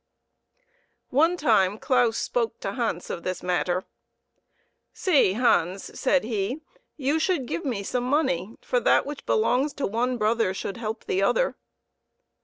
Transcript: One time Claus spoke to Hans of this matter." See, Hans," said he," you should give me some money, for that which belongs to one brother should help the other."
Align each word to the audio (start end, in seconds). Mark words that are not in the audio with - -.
One 1.11 1.37
time 1.37 1.77
Claus 1.77 2.17
spoke 2.17 2.59
to 2.61 2.71
Hans 2.71 3.11
of 3.11 3.21
this 3.21 3.43
matter." 3.43 3.85
See, 4.93 5.33
Hans," 5.33 5.91
said 5.99 6.23
he," 6.23 6.61
you 7.07 7.19
should 7.19 7.45
give 7.45 7.63
me 7.65 7.83
some 7.83 8.05
money, 8.05 8.55
for 8.63 8.79
that 8.79 9.05
which 9.05 9.27
belongs 9.27 9.73
to 9.75 9.85
one 9.85 10.17
brother 10.17 10.55
should 10.55 10.77
help 10.77 11.05
the 11.05 11.21
other." 11.21 11.55